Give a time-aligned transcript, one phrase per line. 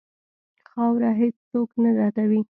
[0.69, 2.41] خاوره هېڅ څوک نه ردوي.